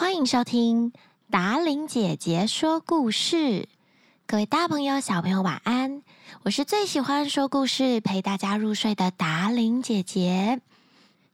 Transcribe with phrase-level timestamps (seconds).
[0.00, 0.94] 欢迎收听
[1.30, 3.68] 达伶姐姐说故事。
[4.26, 6.02] 各位大朋友、小朋友，晚安！
[6.42, 10.62] 我是最喜欢说故事、陪大家入睡的达伶姐姐。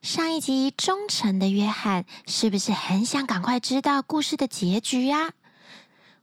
[0.02, 5.30] 上一集，忠诚的约翰是不是很想赶快知道故事的结局呀？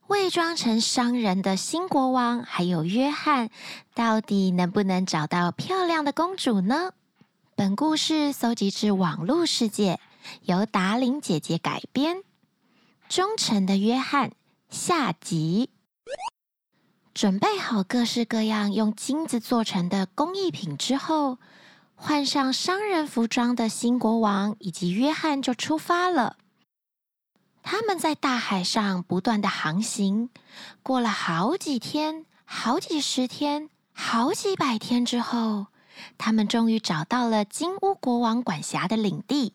[0.07, 3.51] 伪装成商人的新国王还有约翰，
[3.93, 6.91] 到底能不能找到漂亮的公主呢？
[7.55, 10.01] 本故事搜集自网络世界，
[10.41, 12.17] 由达伶姐姐改编。
[13.15, 14.31] 忠诚的约翰
[14.71, 15.69] 下集，
[17.13, 21.37] 准备好各式各样用金子做成的工艺品之后，
[21.93, 26.37] 换上商人服装的新国王以及约翰就出发了。
[27.61, 30.31] 他们在大海上不断的航行，
[30.81, 35.67] 过了好几天、好几十天、好几百天之后，
[36.17, 39.53] 他们终于找到了金乌国王管辖的领地。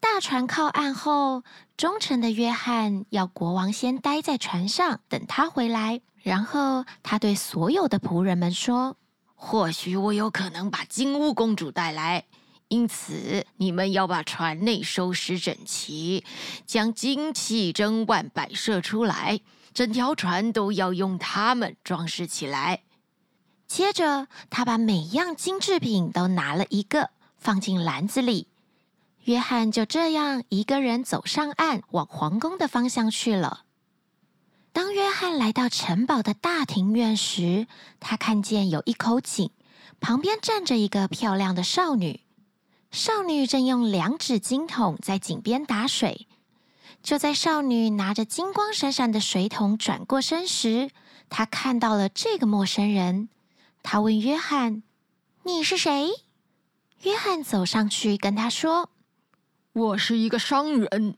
[0.00, 1.44] 大船靠岸后，
[1.76, 6.00] 忠诚的约翰要国王先待在船上，等他回来。
[6.22, 8.96] 然后他对所有的仆人们说
[9.36, 12.24] ：“或许我有可能把金乌公主带来，
[12.68, 16.24] 因此你们要把船内收拾整齐，
[16.66, 19.40] 将金器珍玩摆设出来，
[19.74, 22.82] 整条船都要用它们装饰起来。”
[23.68, 28.48] 接着，他把每样金制品都拿了一个，放进篮子里。
[29.24, 33.64] 约翰就这样一个人走上岸，往皇宫的方向去了。
[34.72, 37.66] 当约翰来到城堡的大庭院时，
[37.98, 39.50] 他看见有一口井，
[40.00, 42.20] 旁边站着一个漂亮的少女。
[42.90, 46.26] 少女正用两指金桶在井边打水。
[47.02, 50.90] 就在少女拿着金光闪闪的水桶转过身时，
[51.28, 53.28] 她看到了这个陌生人。
[53.82, 54.82] 她问约翰
[55.44, 56.10] ：“你是谁？”
[57.02, 58.90] 约翰走上去跟她说。
[59.72, 61.16] 我是一个商人。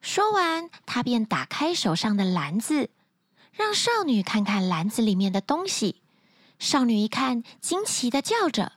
[0.00, 2.88] 说完，他便打开手上的篮子，
[3.52, 6.00] 让少女看看篮子里面的东西。
[6.58, 8.72] 少女一看，惊奇的叫着：“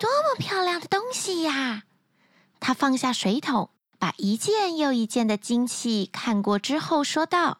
[0.00, 1.82] 多么漂亮的东西呀！”
[2.58, 3.68] 她放下水桶，
[3.98, 7.58] 把一件又一件的金器看过之后，说道：“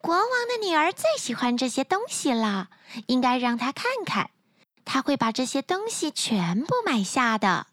[0.00, 2.70] 国王的女儿最喜欢这些东西了，
[3.08, 4.30] 应该让她看看，
[4.86, 7.66] 她会把这些东西全部买下的。”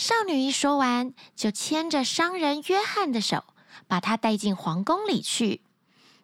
[0.00, 3.44] 少女一说完，就牵着商人约翰的手，
[3.86, 5.60] 把他带进皇宫里去。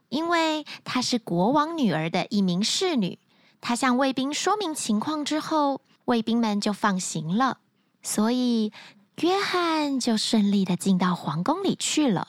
[0.09, 3.19] 因为她是国王女儿的一名侍女，
[3.60, 7.59] 她向卫兵说明情况之后，卫兵们就放行了。
[8.03, 8.72] 所以，
[9.20, 12.28] 约翰就顺利的进到皇宫里去了。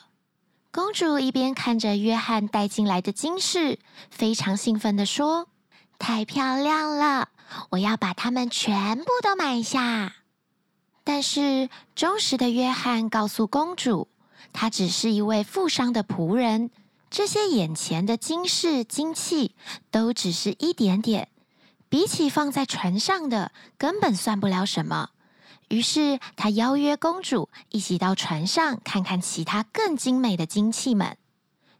[0.70, 3.78] 公主一边看着约翰带进来的金饰，
[4.10, 5.48] 非常兴奋的说
[5.98, 7.30] ：“太漂亮了，
[7.70, 10.16] 我要把它们全部都买下。”
[11.10, 14.08] 但是忠实的约翰告诉公主，
[14.52, 16.68] 他只是一位富商的仆人，
[17.08, 19.54] 这些眼前的金饰、金器
[19.90, 21.30] 都只是一点点，
[21.88, 25.08] 比起放在船上的，根本算不了什么。
[25.68, 31.16] 于是他邀约公主一起到船上看看其他更精美的金器们。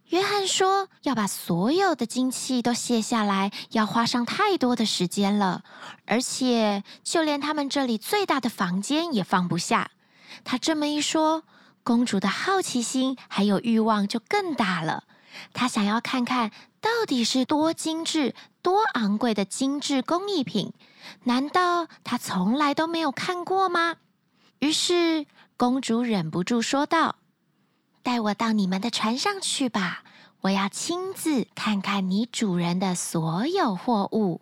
[0.08, 5.62] 约翰说：“要把所有的金器都卸下来，要花上太多的时间了，
[6.06, 9.90] 而且就连他们这里最大的房间也放不下。”
[10.44, 11.42] 他这么一说，
[11.82, 15.04] 公主的好奇心还有欲望就更大了。
[15.52, 20.72] 她想要看看到底是多精致、多昂贵的精致工艺品，
[21.24, 23.96] 难道她从来都没有看过吗？
[24.60, 25.26] 于是
[25.58, 27.16] 公主忍不住说道。
[28.02, 30.02] 带我到你们的船上去吧，
[30.42, 34.40] 我要亲自看看你主人的所有货物。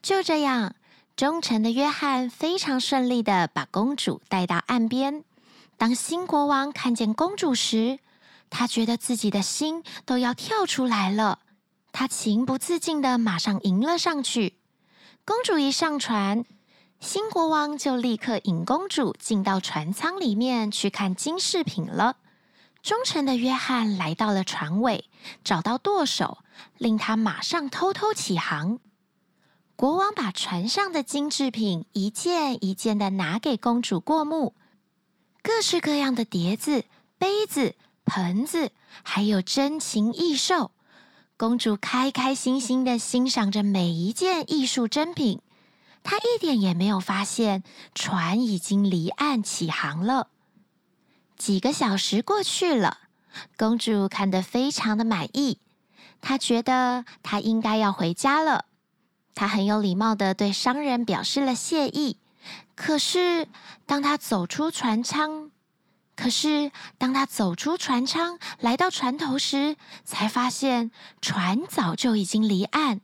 [0.00, 0.74] 就这样，
[1.16, 5.24] 忠诚的约翰非常顺利的把公主带到岸边。
[5.76, 7.98] 当新国王看见公主时，
[8.50, 11.40] 他觉得自己的心都要跳出来了。
[11.90, 14.54] 他情不自禁地马上迎了上去。
[15.24, 16.44] 公主一上船，
[17.00, 22.16] 新国王就立刻引公主进到船舱里面去看金饰品了。
[22.82, 25.04] 忠诚的约翰来到了船尾，
[25.44, 26.38] 找到舵手，
[26.78, 28.80] 令他马上偷偷起航。
[29.76, 34.56] 国王把船上的金制品一件一件的拿给公主过目，
[35.42, 36.84] 各式各样的碟子、
[37.18, 38.72] 杯子、盆子，
[39.04, 40.72] 还有珍禽异兽。
[41.36, 45.40] 公主开开心心的欣赏着每一件艺术珍品，
[46.02, 47.62] 她一点也没有发现
[47.94, 50.28] 船已经离岸起航了。
[51.42, 52.98] 几个小时过去了，
[53.56, 55.58] 公主看得非常的满意。
[56.20, 58.66] 她觉得她应该要回家了。
[59.34, 62.18] 她很有礼貌地对商人表示了谢意。
[62.76, 63.48] 可是，
[63.86, 65.50] 当她走出船舱，
[66.14, 73.00] 可是，当他走出船舱，来到船头时，才发现船早就已经离岸。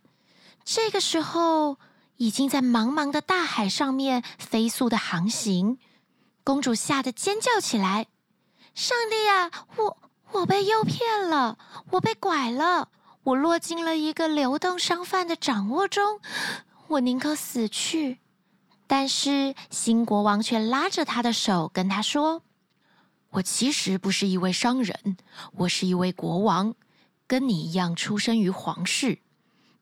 [0.64, 1.78] 这个时候，
[2.18, 5.78] 已经在茫茫的大海上面飞速的航行。
[6.44, 8.06] 公主吓得尖叫起来
[8.78, 9.96] ：“上帝啊，我
[10.30, 11.58] 我被诱骗了，
[11.90, 12.90] 我被拐了，
[13.24, 16.20] 我落进了一个流动商贩的掌握中，
[16.86, 18.20] 我宁可死去。”
[18.86, 22.44] 但是新国王却拉着他的手，跟他说。
[23.30, 25.16] 我其实不是一位商人，
[25.56, 26.76] 我是一位国王，
[27.26, 29.18] 跟你一样出生于皇室。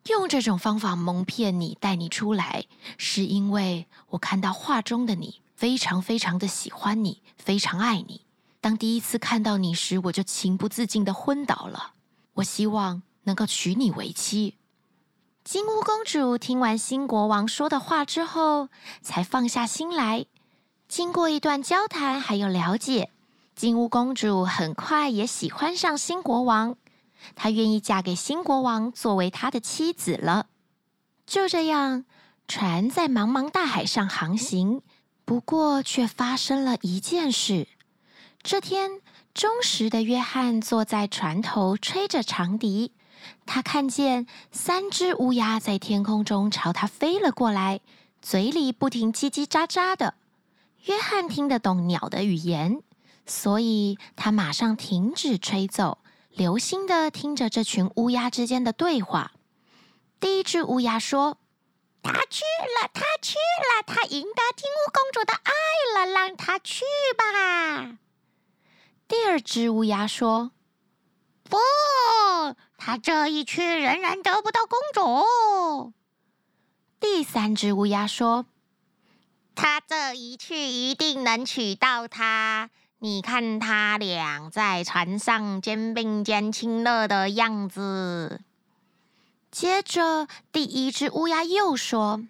[0.07, 2.65] 用这种方法蒙骗你，带你出来，
[2.97, 8.23] 是因为我看到画中的你，非常非常的喜欢你，非常爱你。
[8.67, 11.93] 当第一次看到你时，我就情不自禁的昏倒了。
[12.33, 14.57] 我希望能够娶你为妻。
[15.45, 18.69] 金乌公主听完新国王说的话之后，
[19.03, 20.27] 才放下心来。
[20.89, 23.13] 经过一段交谈，还有了解。
[23.55, 26.77] 金乌公主很快也喜欢上新国王，
[27.37, 30.47] 她愿意嫁给新国王作为他的妻子了。
[31.25, 32.05] 就这样，
[32.49, 34.83] 船在茫茫大海上航行，
[35.25, 37.69] 不过却发生了一件事。
[38.49, 39.01] 这天，
[39.35, 42.93] 忠实的约翰坐在船头吹着长笛，
[43.45, 47.81] 他看见三只乌鸦在天空中朝他飞了过来，
[48.23, 50.15] 嘴里不停叽叽喳喳的。
[50.85, 52.85] 约翰听得懂鸟的语言。
[53.27, 55.99] 所以他马上停止吹奏，
[56.31, 59.33] 留心的听着这群乌鸦之间的对话。
[60.21, 61.39] 第一只乌鸦说
[62.01, 62.45] ：“他去
[62.81, 66.85] 了，他去了，他赢得金乌公主的爱了，让他去
[67.19, 67.99] 吧。”
[69.09, 70.51] 第二只乌鸦说
[71.49, 71.57] ：“不，
[72.77, 75.93] 他这一去仍然得不到公主。”
[76.99, 78.47] 第三只乌鸦说
[79.55, 88.41] ：“他这一去一定能娶到她。”你看他俩在船上肩并肩亲热的样子。
[89.51, 92.23] 接着，第一只乌鸦又说：“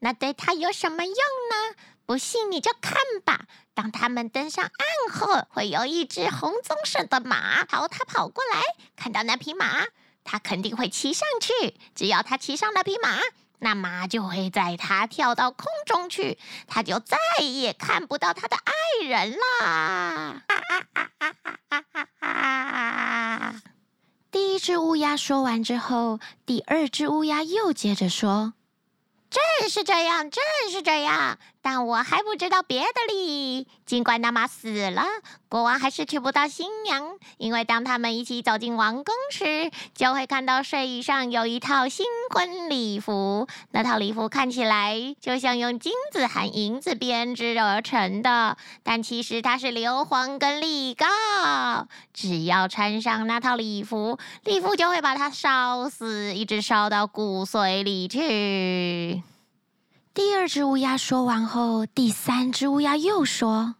[0.00, 1.76] 那对他有什么用呢？
[2.04, 3.46] 不信你就看吧。
[3.74, 4.72] 当他们登上岸
[5.14, 8.60] 后，会有一只红棕色的马朝他跑过来。
[8.96, 9.84] 看到那匹马，
[10.24, 11.76] 他肯定会骑上去。
[11.94, 13.18] 只要他骑上那匹马。”
[13.64, 16.36] 那马就会载他跳到空中去，
[16.66, 18.72] 他就再也看不到他的爱
[19.06, 20.42] 人了。
[24.32, 28.54] 第一只乌鸦说完之后，第二只乌鸦又接着说。
[29.30, 33.66] 正是这样，正是这样，但我还不知道别的理。
[33.86, 35.04] 尽管那马死了，
[35.48, 42.04] 国王还是娶不到新娘，因为当他们一起走进王宫时，就会看到睡衣上有一套新
[42.34, 43.46] 婚礼服。
[43.70, 51.06] 那套礼服看起来就像用金子和银子编织而成的，但其实它是硫磺跟利膏。
[52.12, 59.22] 只要穿上那套礼服，礼服就会把它烧死，一直烧到骨髓里去。
[60.14, 63.76] 第二只乌鸦说完后，第三只乌鸦又说：“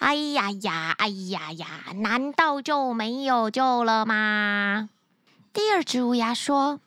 [0.00, 1.66] 哎呀呀，哎呀呀，
[1.96, 4.88] 难道就没有救了吗？”
[5.52, 6.80] 第二只乌鸦说：“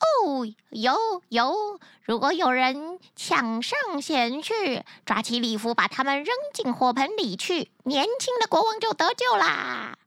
[0.00, 0.96] 哦，有
[1.28, 9.98] 有，如果有人抢上前去，抓起礼服，把他们扔进火盆里去，年轻的国王就得救啦。”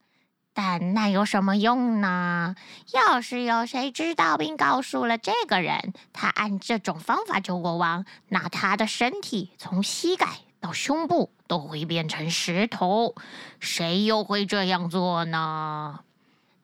[0.53, 2.55] 但那有什么用呢？
[2.93, 10.27] 要是有谁知道并告诉了这个人，他按这种方法救国王，那他的身体从膝盖
[10.60, 13.15] 到胸部都会变成石头。
[13.60, 16.01] 谁又会这样做呢？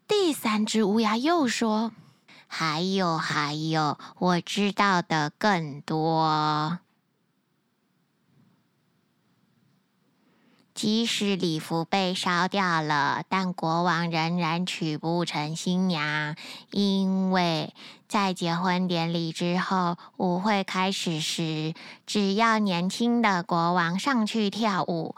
[0.08, 1.92] 第三只乌鸦又说
[2.48, 6.80] ：“还有，还有，我知道的更多。”
[10.78, 16.36] 即使礼服被烧掉了，但国王仍然娶不成新娘，
[16.70, 17.74] 因为
[18.08, 21.74] 在结婚典礼之后，舞会开始时，
[22.06, 25.16] 只要年轻的国王上去跳舞，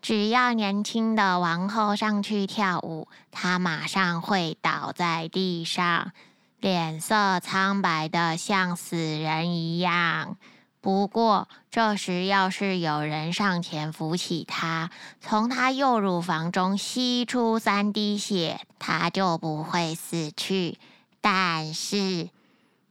[0.00, 6.12] 只要年轻的王后上去跳舞，他马上会倒在地上，
[6.60, 10.36] 脸色苍白的像死人一样。
[10.84, 20.78] 不过，这时要是有人上前扶起他，从他右乳房中吸出三滴血，他就不会死去。
[21.22, 22.28] 但是，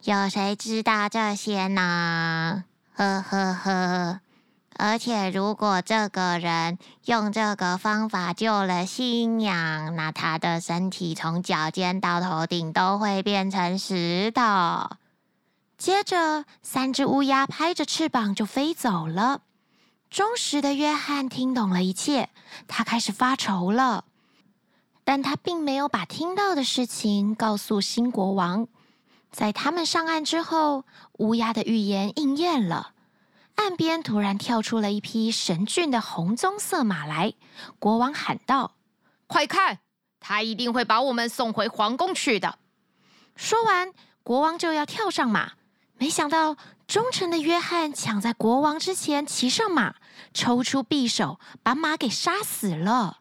[0.05, 2.63] 有谁知道这些呢？
[2.95, 4.21] 呵呵呵。
[4.75, 14.97] 而且，如果这个人用这个方法救了新娘，那他的身体从脚尖到头顶都会变成石头。
[15.83, 19.41] 接着，三只乌鸦拍着翅膀就飞走了。
[20.09, 22.29] 忠实的约翰听懂了一切，
[22.69, 24.05] 他开始发愁了。
[25.03, 28.69] 但他并没有把听到的事情告诉新国王。
[29.29, 30.85] 在他们上岸之后，
[31.17, 32.93] 乌鸦的预言应验了。
[33.55, 37.33] 岸边突然跳出了一匹神俊的红棕色马来。
[37.77, 38.75] 国王喊道
[39.27, 39.79] ：“快看，
[40.21, 42.57] 他一定会把我们送回皇宫去的。”
[43.35, 43.91] 说完，
[44.23, 45.51] 国王就要跳上马，
[45.97, 49.95] 没想到忠诚的约翰抢在国王之前骑上马，
[50.33, 53.19] 抽出匕首把马给杀死了。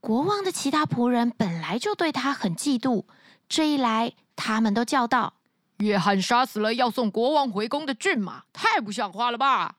[0.00, 3.04] 国王的其他仆人本来就对他很嫉妒，
[3.48, 5.34] 这一来，他们都叫道。
[5.78, 9.76] 约翰杀死了要送国王回宫的骏马，太不像话了吧？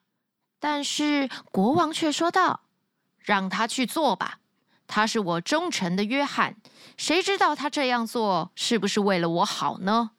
[0.59, 2.61] 但是国王却说道
[3.19, 4.39] ：“让他去做吧，
[4.85, 6.55] 他是我忠诚的约翰。
[6.97, 10.11] 谁知道他这样做是不是为了我好呢？”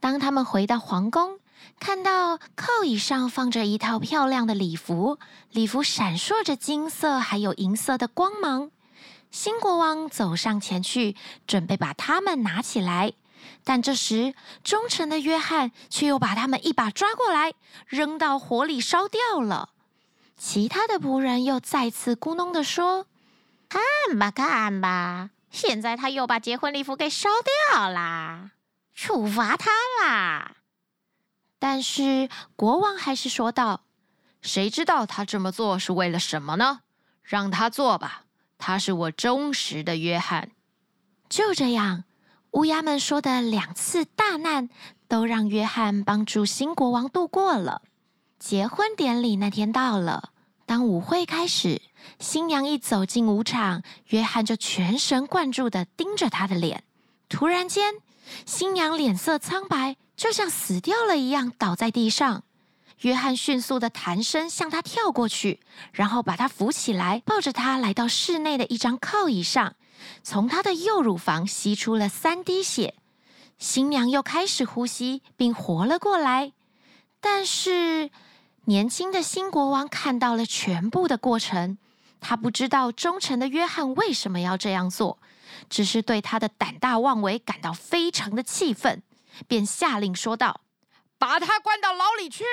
[0.00, 1.38] 当他们回到皇宫，
[1.80, 5.18] 看到靠椅上放着一套漂亮的礼服，
[5.50, 8.70] 礼服闪烁着金色还有银色的光芒。
[9.30, 13.12] 新国王走上前去，准备把他们拿起来。
[13.64, 17.52] 但这时，忠诚的约翰却又把他们一把抓过来，
[17.86, 19.70] 扔到火里烧掉了。
[20.36, 23.06] 其他的仆人又再次咕哝地说
[23.68, 23.82] ：“看
[24.18, 27.28] 吧，看吧，现在他又把结婚礼服给烧
[27.70, 28.52] 掉啦，
[29.00, 29.70] 处罚他
[30.02, 30.56] 啦。”
[31.60, 33.82] 但是国王还是说道
[34.42, 36.80] ：“谁知道他这么做是为了什么呢？
[37.22, 38.24] 让他做吧，
[38.58, 40.50] 他是我忠实的约翰。”
[41.30, 42.02] 就这样。
[42.52, 44.70] 乌鸦们说的两次大难，
[45.06, 47.82] 都让约翰帮助新国王度过了。
[48.38, 50.30] 结婚典礼那天到了，
[50.64, 51.82] 当舞会开始，
[52.18, 56.84] 新娘一走进舞场，约翰就全神贯注地盯着她的脸。
[57.28, 57.96] 突然间，
[58.46, 62.42] 新娘脸色苍白，就像死掉了一样，倒在地上。
[63.02, 65.60] 约翰迅速地弹身向她跳过去，
[65.92, 69.74] 然后把她扶起来，抱着她来到室内的一张靠椅上。
[70.22, 72.94] 从她的右乳房吸出了三滴血，
[73.58, 76.52] 新娘又开始呼吸并活了过来。
[77.20, 78.10] 但是，
[78.64, 81.78] 年轻的新国王看到了全部的过程，
[82.20, 85.18] 他不知道忠诚的约翰为什么要这样做，
[85.68, 89.02] 只是对他的胆大妄为感到非常的气愤，
[89.46, 90.62] 便下令说道
[91.18, 92.44] ：“把他关到牢里去。”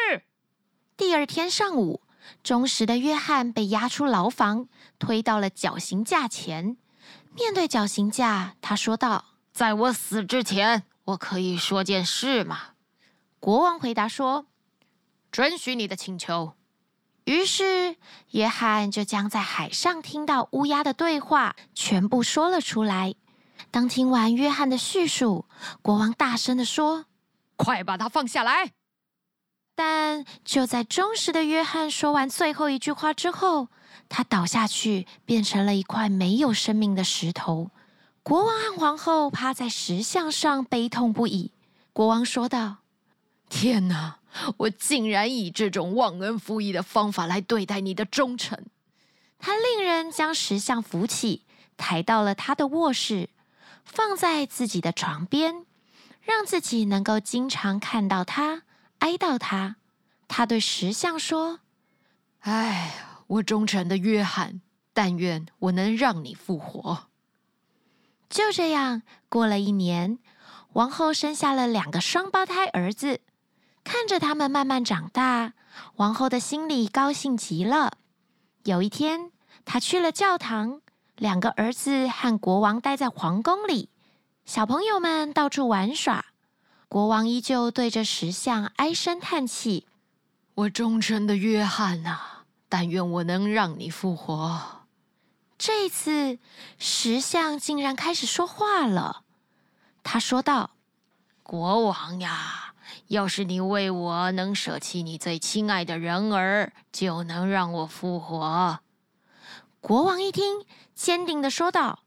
[0.98, 2.02] 第二天上午，
[2.44, 6.78] 忠实的约翰被押出牢房，推到了绞刑架前。
[7.34, 12.72] 面对绞刑架，他说道：“在我死之前，我可以说件事吗？”
[13.40, 14.48] 国王回答说
[15.32, 16.54] ：“准许你的请求。”
[17.26, 17.96] 于是，
[18.32, 23.16] 约翰就将在海上听到乌鸦的对话全部说了出来。
[23.72, 25.46] 当听完约翰的叙述，
[25.82, 27.06] 国王大声的说
[27.58, 28.72] ：“快把他放下来！”
[29.74, 33.70] 但就在忠实的约翰说完最后一句话之后，
[34.08, 37.72] 他倒下去，变成了一块没有生命的石头。
[38.22, 41.52] 国王和皇后趴在石像上，悲痛不已。
[41.92, 42.78] 国王说道
[43.50, 44.20] ：“天哪，
[44.58, 48.66] 我竟然以这种忘恩负义的方法来对待你的忠诚！”
[49.40, 51.44] 他令人将石像扶起，
[51.78, 53.30] 抬到了他的卧室，
[53.84, 55.66] 放在自己的床边，
[56.22, 58.64] 让自己能够经常看到他，
[59.00, 59.76] 哀悼他。
[60.28, 61.60] 他对石像说
[62.42, 62.94] ：“哎。”
[63.28, 64.62] 我忠诚的约翰，
[64.94, 67.08] 但愿我能让你复活。
[68.30, 70.20] 就这样，过了一年，
[70.74, 73.22] 王后生下了两个双胞胎儿子。
[73.86, 75.54] 看着他们慢慢长大，
[75.98, 78.00] 王后的心里高兴极了。
[78.64, 79.32] 有一天，
[79.64, 80.82] 她去了教堂，
[81.16, 83.90] 两个儿子和国王待在皇宫里，
[84.44, 86.26] 小朋友们到处玩耍。
[86.90, 89.86] 国王依旧对着石像唉声叹气
[90.56, 94.86] ：“我忠诚的约翰啊！”但愿我能让你复活。
[95.58, 96.40] 这一次，
[96.80, 99.22] 石像竟然开始说话了。
[100.04, 100.72] 他说道
[101.44, 102.65] ：“国王呀，
[103.08, 108.80] 要是你为我能舍弃你最亲爱的人儿，就能让我复活。”
[109.82, 112.00] 国王一听，坚定地说道：“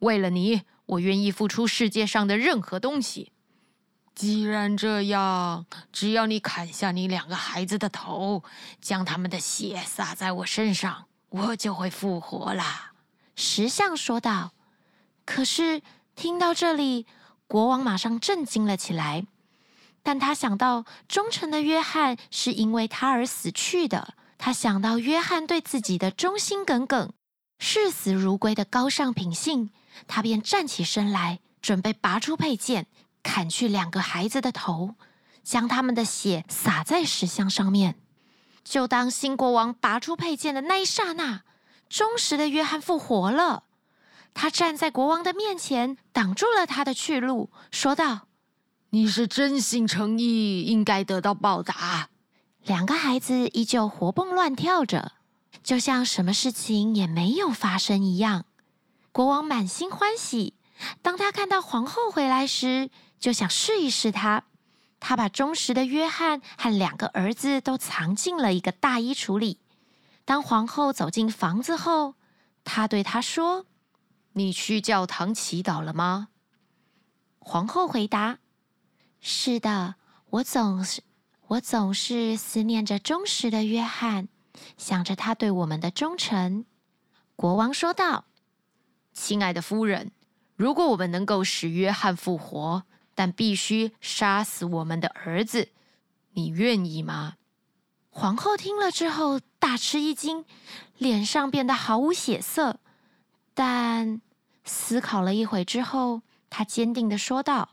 [0.00, 3.32] 为了你，我愿意付出世界上的任何东西。”
[4.14, 8.42] 既然这样，只要你砍下你两个孩子的头，
[8.80, 12.92] 将他们的血洒在我身上，我就会复活了。”
[13.36, 14.52] 石像说道。
[15.24, 15.80] 可是
[16.16, 17.06] 听到这里，
[17.46, 19.26] 国王马上震惊了起来。
[20.02, 27.12] 但他想到忠诚的约翰是因为他而死去的，他想到约翰对自己的忠心耿耿、
[27.58, 29.70] 视死如归的高尚品性，
[30.06, 32.86] 他便站起身来，准备拔出佩剑。
[33.22, 34.94] 砍去两个孩子的头，
[35.42, 37.96] 将他们的血洒在石像上面。
[38.64, 41.42] 就当新国王拔出佩剑的那一刹那，
[41.90, 43.64] 忠实的约翰复活了。
[44.32, 48.28] 他站在国王的面前，挡住了他的去路，说道
[48.90, 52.10] ：“你是真心诚意，应该得到报答。”
[52.64, 55.12] 两个孩子依旧活蹦乱跳着，
[55.62, 58.44] 就像什么事情也没有发生一样。
[59.12, 60.54] 国王满心欢喜。
[61.02, 64.44] 当他看到皇后回来时，就想试一试她。
[64.98, 69.58] 他把忠实的约翰和两个儿子都藏进了一个大衣橱里。
[70.24, 72.14] 当皇后走进房子后，
[72.64, 73.66] 他对她说
[74.34, 76.28] ：“你去教堂祈祷了吗？”
[77.40, 78.38] 皇后回答
[79.20, 79.96] ：“是的，
[80.30, 81.02] 我总是
[81.48, 84.28] 我总是思念着忠实的约翰，
[84.76, 86.64] 想着他对我们的忠诚。”
[87.36, 88.24] 国王说道
[89.12, 90.12] ：“亲爱的夫人，
[90.56, 95.68] 如果我们能够使约翰复活，”但必须杀死我们的儿子，
[96.32, 97.34] 你愿意吗？
[98.08, 100.46] 皇后听了之后大吃一惊，
[100.96, 102.80] 脸上变得毫无血色。
[103.52, 104.22] 但
[104.64, 107.70] 思考了一会之后，她坚定的说道：“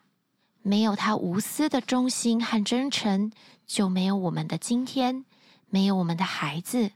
[0.61, 3.31] 没有他无私的忠心和真诚，
[3.65, 5.25] 就没有我们的今天，
[5.69, 6.91] 没有我们的孩子。”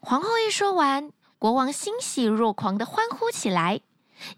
[0.00, 3.80] 皇后一说完，国王欣喜若狂地欢呼起来。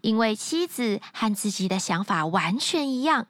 [0.01, 3.27] 因为妻子和自己的想法完全一样，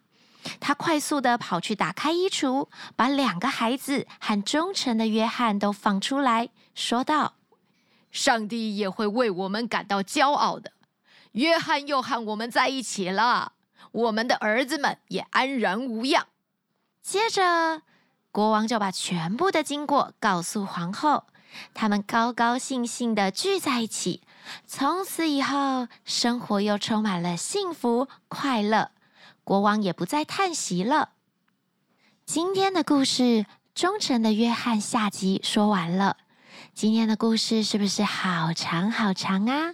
[0.61, 7.33] 他快速地跑去打开衣橱，把两个孩子和忠诚的约翰都放出来，说道
[8.11, 10.71] ：“上帝也会为我们感到骄傲的。
[11.33, 13.51] 约翰又和我们在一起了，
[13.91, 16.27] 我们的儿子们也安然无恙。”
[17.01, 17.81] 接着，
[18.31, 21.23] 国王就把全部的经过告诉皇后，
[21.73, 24.21] 他们高高兴兴地聚在一起。
[24.65, 28.91] 从此以后，生活又充满了幸福快乐。
[29.43, 31.11] 国王也不再叹息了。
[32.25, 33.23] 今天的故事
[33.73, 36.17] 《忠诚的约翰》下集说完了。
[36.73, 39.73] 今天的故事是不是好长好长啊？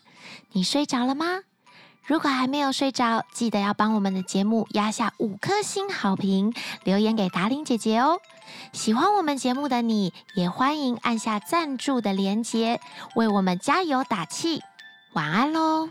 [0.52, 1.42] 你睡着了吗？
[2.06, 8.20] 如果还没有睡着，记得要帮我们的节目压下五颗星好评，留言给达伶姐姐哦。
[8.74, 12.82] 喜欢我们节目的你，也欢迎按下赞助的连结，
[13.16, 14.62] 为我们加油打气。
[15.14, 15.88] 晚安喽！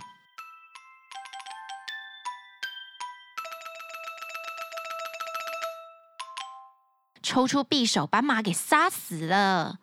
[7.23, 9.79] 抽出匕首，把马给杀死了，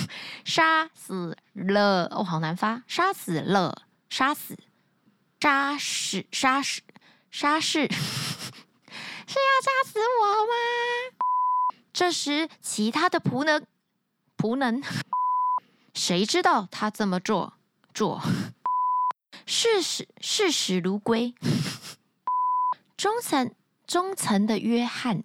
[0.46, 4.56] 杀死了哦，好难发，杀死了，杀死。
[5.44, 6.80] 杀死，杀死，
[7.30, 10.54] 杀死， 是要杀死我吗？
[11.92, 13.66] 这时，其他的仆人，
[14.38, 14.82] 仆人，
[15.92, 17.52] 谁知道他这么做？
[17.92, 18.22] 做，
[19.44, 21.34] 视死，视死如归。
[22.96, 23.54] 忠诚，
[23.86, 25.22] 忠诚的约翰。